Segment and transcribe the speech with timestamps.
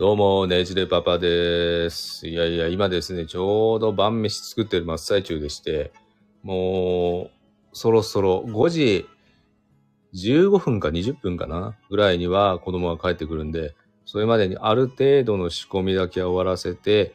[0.00, 2.26] どうも、ねじれパパです。
[2.26, 5.92] いやいや、今ですね、ちょうど晩飯作ってる真っ最中でして、
[6.42, 7.30] もう、
[7.74, 9.06] そろそろ5時
[10.14, 13.74] 15分か20分かなぐらいには子供が帰ってくるんで、
[14.06, 17.14] それまでにある程度の仕込みだけは終わらせて、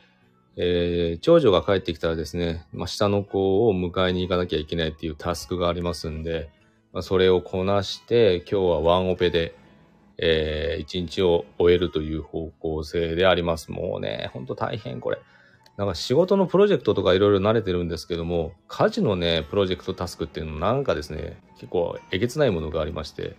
[0.56, 6.52] えー長女が帰ってきたらですね、まあ、下の子を迎えに行かなきゃいけないっていうタスクがありますんで、
[6.94, 9.56] まあ、それをこなして、今日はワンオペで、
[10.18, 13.72] えー一日を終えるという方向性であります。
[13.72, 15.20] もうね、ほんと大変これ。
[15.78, 23.36] なんか仕事のプロジェクトとかいろいろ慣れてるんですけども、家事のね、プロジェクトタスクっていうのなんかですね、結構えげつないものがありまして、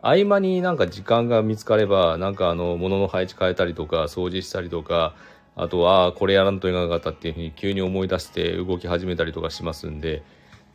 [0.00, 5.14] 合間になんか時間が見つかれば、なんかあの、物の配置変えたりとか、掃除したりとか、
[5.54, 10.22] あとは、これやらんといかなかったっていうふうに急に思い出して動き始めたりとかしますんで、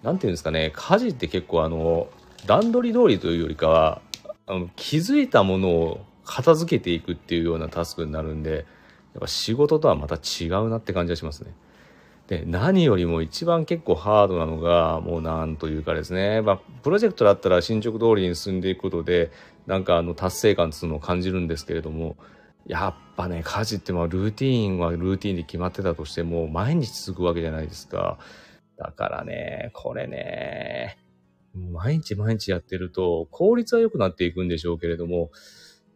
[0.03, 2.07] なんていうんですかね、家事って結構あの、
[2.45, 4.02] 段取り通りというよりかは、
[4.47, 8.65] あの気づいたものを片付けていくっていうようなタスクになるんで、やっ
[9.21, 11.53] ぱ仕事とはまた違うなって感じがしますね。
[12.27, 19.31] で、何よりも一番結構ハードなのが、もうなんというかですね、まあ、プロジェクトだったら進捗通りに進んでいくことで、
[19.66, 22.17] なんかあの達成感っていうのを感じるんですけれども、
[22.66, 28.17] やっぱね、家事ってまあルーティーンはルーティーンで決まってたとしても、毎日続くわけじゃないですか。
[28.77, 30.97] だからね、これね、
[31.72, 35.31] 毎日毎日やってると、効率は良くなっていくんでしょうけれども、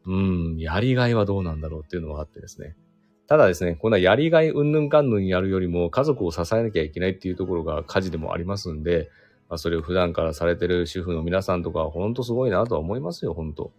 [0.06, 2.76] うん、やりがいはどうなんだろうっていうのがあってですね。
[3.28, 9.10] ただですね、こんなやりがいうんぬんかんぬんやるよりも家族を支えなきゃいけないっていうところが家事でもありますんで、
[9.48, 13.72] まあ、それを普段からされてる主婦の皆さんとかは本当すごいなとは思いますよ、本当。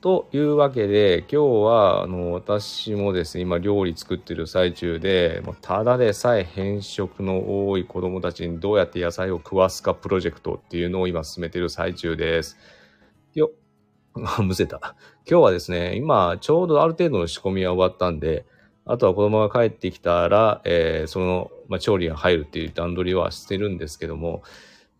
[0.00, 12.56] というわけで、今日は、あの、私もですね、今料理作ってる最中で、もうただでさえ変色の多い子供たちにどうやって野菜を食わすかプロジェクトっていうのを今進めてる最中です。
[13.34, 14.42] よっ。
[14.42, 14.94] むせた。
[15.28, 18.46] 今日はですね、今、ちょうどある程度の仕込みは終わったんで、
[18.84, 24.44] あとは子供が帰ってきたら、えーその、まあ、調理が入るっていう段取りはしてるんですけども、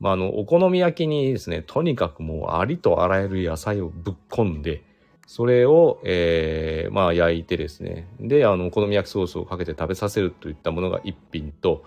[0.01, 4.83] まあ、あの、お好み焼きにですね、とにかくもうありとあらゆる野菜をぶっ込んで、
[5.29, 11.85] それを、えーまあ、焼いてですね、で、あの、お好み焼きソースをかけて食べさせるといったものが一品と、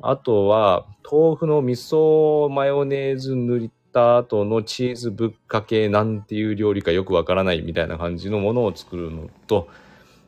[0.00, 9.68] あとは、豆腐の味噌マヨネーズ塗った後のチーズぶっかけなんていう料理かよくわからないみたいな感じのものを作るのと、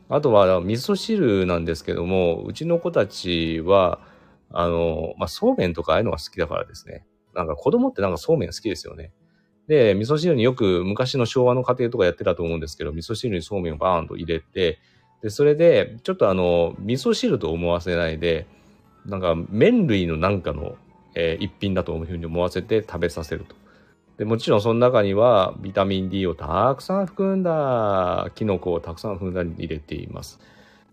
[0.08, 3.98] あとは味噌汁なんですけども、うちの子たちは、
[4.52, 7.04] あの、まあ、そうめんとかああいうのが好きだからですね。
[7.34, 9.10] なんか子供ってなんかそうめん好きですよね。
[9.68, 14.78] で、味噌汁によく昔の昭和の家庭とかやってたと思うんですけど、味噌汁にそうめんをバーンと入れて、
[15.22, 18.46] で、それで、ちょっとあの、味噌汁と思わせないで、
[19.06, 20.76] なんか麺類のなんかの、
[21.14, 23.54] えー一品だというふうに思わせて食べさせると。
[24.18, 30.40] で、もちろんその中にはビタミン D をたくさん含んだキノコをたくさんふんだんに入れています。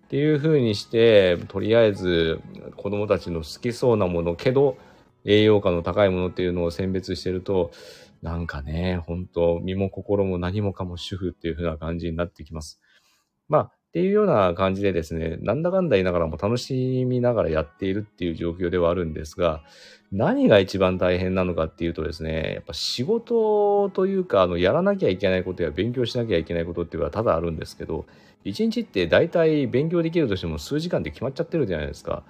[0.06, 2.42] っていうふうにして、とりあえず
[2.76, 4.78] 子供たちの好きそうなものけど、
[5.24, 7.72] 栄養価の高いものっていうのを選別してると、
[8.22, 12.80] なんかね、本当身も心も何もかも主婦っていう風な感じになってきます。
[13.50, 19.64] まあ、っていうような感じでですね、なんだかんだ言いながらも楽しみながらやっているっていう状況ではあるんですが、
[20.14, 28.06] 何が一番大変なのかっていうとですね、やっぱ仕事というか、あの、やらなきゃいけないことや勉強しなきゃいけないことっていうのは多々あるんですけど、
[28.46, 32.24] 一日って大体勉強できるとしても数時間で決まっちゃってるじゃないですか。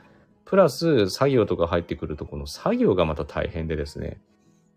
[0.46, 4.19] プラス作業とか入ってくると、この作業がまた大変でですね、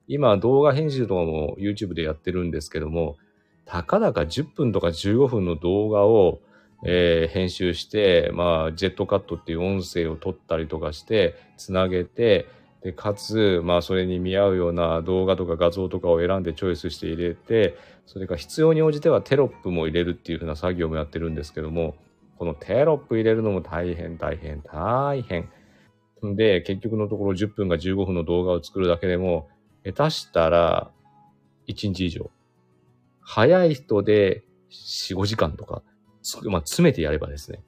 [0.08, 3.16] 今動画編集とかも YouTube でやってるんですけども、
[3.64, 6.40] たかだか10分とか15分の動画を、
[6.86, 12.46] えー編集して、まあ、ジェットカットっていう音声を取ったりとかして、つなげて、
[12.82, 21.94] で、かつ、まあ、それに見合うような動画とか画像とかを選んでチョイスして入れて、それから必要に応じてはテロップも入れるっていう風な作業もやってるんですけども、
[22.38, 25.48] このテロップ入れるのも大変大変大変。
[26.36, 29.48] で、結局のところ10分か15分の動画を作るだけでも、
[29.84, 30.90] 下手したら
[31.68, 32.30] 1日以上。
[33.20, 35.82] 早い人で4、5時間とか、
[36.44, 37.62] まあ、詰めてやればですね。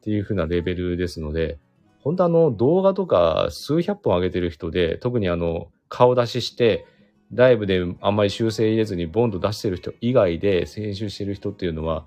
[0.02, 1.58] ていう風なレベルですので、
[2.00, 6.86] 本当あの動画とか数百本上げてる人で、特にあの顔出しして、
[7.32, 12.04] ライブであんまり修正入れずにボンと出してる人以外で編集してる人っていうのは、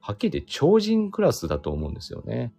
[0.00, 2.52] はっきり言って超人クラスだと思うんですよね。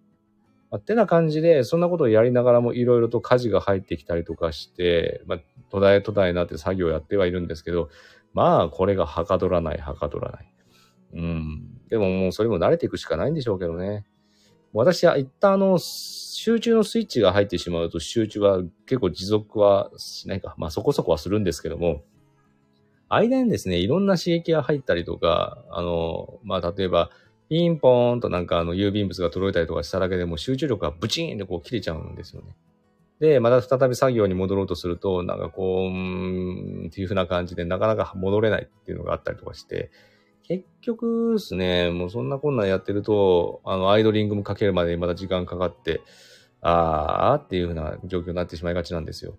[0.76, 5.40] まあ、ってな感じで、そんなことをやりながらもいろいろと家事が入ってきたりとかして、まあ、
[5.70, 7.88] 途絶え途絶えになって作業やってはいるんですけど、
[8.34, 10.54] まあ、これがはかどらない、はかどらない。
[11.14, 11.80] うん。
[11.88, 14.06] でももうそれも慣れていくしかないんでしょうけどね。
[14.74, 20.56] 私は一旦あの、集中のスイッチが入ってしまうと集中は結構持続はしないか。
[20.58, 22.02] まあそこそこはするんですけども、
[23.08, 27.12] 間にですね、いろんな刺激が入ったりとか、あの、まあ例えば、
[27.50, 32.56] ピンポーンとなんかあの郵便物が届いたりとかしただけでも集中力がブチーンってこう切れちゃうんですよね。
[33.20, 39.90] で、また再び作業に戻ろうとすると、なんかこう、うーんっていう風な感じでなかなか戻れないっていうのがあったりとかして、
[40.44, 46.02] 結局ですね、もうそんなこんなんやってると、あの、アイドリングもかけるまでにまた時間かかって、
[46.62, 49.38] あーっていう風な状況になってしまいがちなんですよ。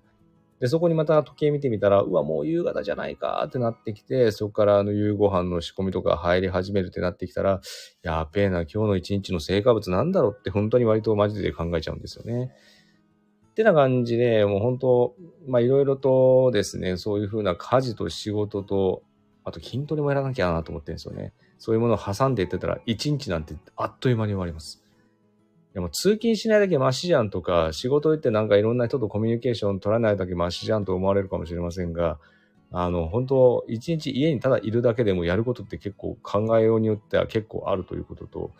[0.60, 7.60] で、そこにまた時計見てみたら、うわ、もう夕方じゃないかってなってきて、そこからあの夕ご飯の仕込みとか入り始めるってなってきたら、
[8.02, 12.52] やべえな、今日の一日の成果物なんだろうって本当に割とマジで考えちゃうんですよね。
[13.50, 15.14] ってな感じで、もう本当、
[15.46, 19.02] まあいろいろとですね、そういうふうな家事と仕事と、
[19.44, 21.32] あと筋トレもやらなきゃなと思ってるんですよね。
[21.58, 24.85] そういうものを挟んでいってたら、一日なんてあっという間に終わります。
[25.76, 32.18] でも通勤しないだけマシじゃんとか、仕事行ってなんかいろんな人とコミュニケーション取らないだけマシじゃんと思われるかもしれませんが、
[32.72, 38.52] あの、本当一日家にただいるだけでもやることって結構考えようによっては結構あるということと、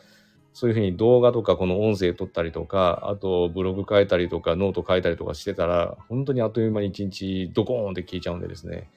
[0.53, 8.91] そういうふうに動画とかこの音声撮ったりとか、あとブログ書いたりとかノート書いたりとかしてたら、本当にあっという間に一日ドコーンって消えちゃうんでですね、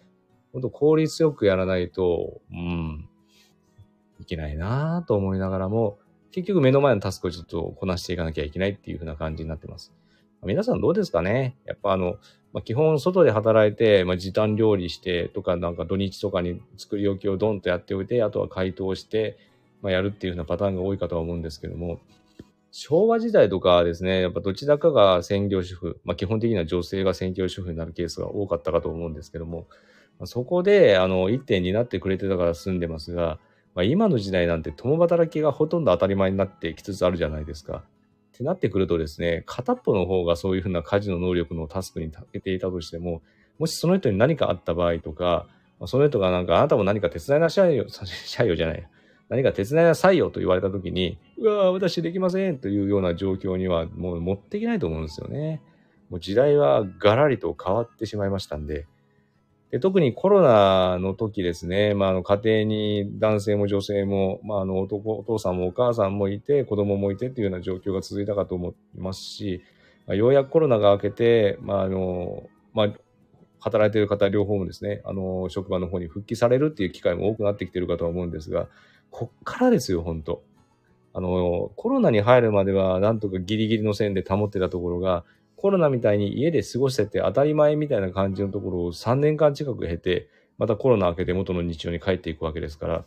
[0.51, 3.07] 本当効率よくやらないと、うん、
[4.19, 5.99] いけないなぁと思いながらも、
[6.31, 9.93] 結局目の前のタスクをちょっとこなしていかなきゃいけないっていう風な感じになってます。
[10.43, 11.57] 皆さんどうですかね？
[11.65, 12.15] やっぱあの、
[12.53, 19.37] まあ、基本外で働いて、まあ、時短料理してとか、なんか土日とかに作り置きをドンとやっておいて、あとは解凍して、
[19.81, 21.99] まあ、やるっていう風なパターンが多いかとは思うんですけども、
[22.71, 29.67] 昭和時代とかですね、やっぱどちらかが専業主婦、まあ、基本的には女性が専業主婦になるケースが多かったかと思うんですけども、
[30.25, 33.39] そこで、あの、一点になってくれてたから済んでますが、
[33.75, 37.83] まあ、今の時代なんて共働きがほとんど当たり前になってきつつあるじゃないですか。
[38.33, 43.21] ってなってくるとですね、片っぽの方がそういうふうな家事の能力のタスクに長けていたとしても、
[43.57, 45.47] もしその人に何かあった場合とか、
[45.85, 48.89] その人がなんかあなたも何か手伝いなさいよ、さいよじゃない。
[49.29, 55.61] 何か手伝いなさいよと言われたときに、うわぁ、私できませんというような状況にはもう持っていけないと思うんですよね。
[56.09, 58.87] もう時代はガラリと変わってしまいましたんで、
[59.71, 69.61] で特にコロナの時ですね、まあ、あの家庭に男性も女性も、まあ、あの男お父さんもお母さんもいて子供もいてっていうような状況が続いたかと思いますし、
[70.07, 72.87] まあ、ようやくコロナが明けて、まああのまあ、
[73.59, 78.67] 働いている方両方もですね、あの職場の方に復帰されるっていう機会も多くなってきているかとは思うんですが、
[79.11, 80.41] こっからですよ、本当。
[81.13, 85.25] あの、コロナに入るまではなんとかギリギリの線で保ってたところが、
[85.59, 93.05] コロナみたいに家で過ごしてて当たり前みたいな感じのところを3年間近く経て、またコロナ明けて元の日常に帰っていくわけですから、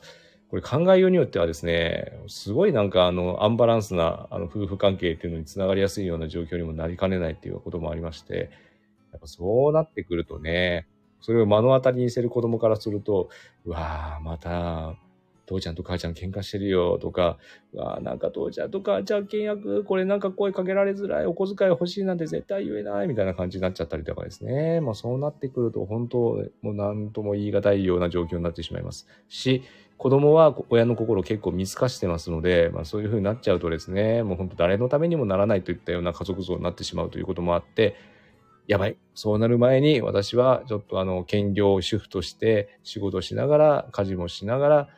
[0.50, 8.50] これ考えようによってはですね、すごいなんかあのアンバランスなあの夫婦関係っていうのにつながりやすいような状況にもなりかねないっていうこともありまして、
[9.12, 10.86] やっぱそうなってくるとね、
[11.22, 13.30] それを目の当たりにしてる子供からすると、
[13.64, 14.94] うわぁ、また
[15.52, 17.38] 父ちゃんと母ちゃん喧嘩してるよとか、
[17.76, 24.80] あなんか父ちゃんと母ちゃん契約、これなんか声かけられづらい、お小遣い欲しいなんて絶対言えないみたいな感じになっちゃったりとかですね。
[24.80, 26.18] まあそうなってくると本当、
[26.62, 29.06] もう何とも言い難いような状況になってしまいます。
[29.28, 29.62] し、
[29.98, 37.94] 子供は親の心を結構見透かしてますので、まあそういう風になっちゃうとですね、もう本当誰のためにもならないといったような家族像になってしまうということもあって、
[38.66, 38.96] やばい。
[39.14, 44.88] そうなる前に私はちょっとあの、兼業主婦として仕事しながら、家事もしながら、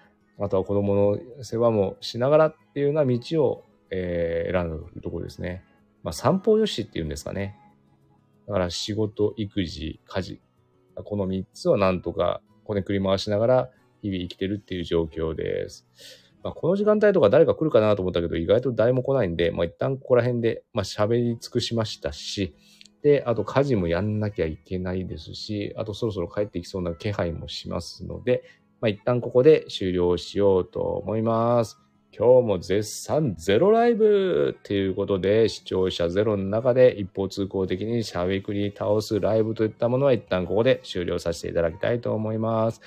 [0.40, 5.64] あとは子供の世話もしながらっていうような道を、えー、選んだというところですね。
[6.02, 7.56] まあ、散歩よしっていうんですかね。
[8.46, 10.40] だから仕事、育児、家事。
[11.04, 13.70] この3つをなんとかこねくり回しながら
[14.02, 15.86] 日々生きてるっていう状況です。
[16.42, 22.54] まあ、この時間帯とか誰か来るかなと思ったけど、意外と誰も来ないんで、まあ、一旦ここら辺で、まあ、喋り尽くしましたし、
[23.02, 28.44] で、あと家事もやんなきゃいけないですし、あとそろそろ帰ってきそうな気配もしますので、
[28.84, 31.78] まあ、一旦ここで終了しようと思います。
[32.14, 42.82] 今日も絶賛ゼロライブっていうことで視聴者ゼロの中で一方通行的にしゃべくり倒すライブといったものは一旦ここで終了させていただきたいと思います。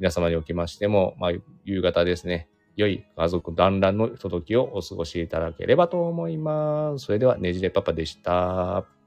[0.00, 1.30] 皆様におきましても、まあ、
[1.64, 7.04] 夕方ですね、良い家族団らんの届きをお過ごしいただければと思います。
[7.04, 8.97] それではねじれパパでした。